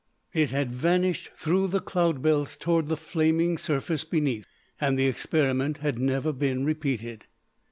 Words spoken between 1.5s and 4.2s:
the cloud belts towards the flaming surface